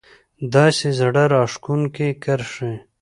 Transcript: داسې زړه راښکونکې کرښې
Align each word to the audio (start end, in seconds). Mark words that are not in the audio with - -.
داسې 0.53 0.87
زړه 0.99 1.23
راښکونکې 1.33 2.09
کرښې 2.23 2.73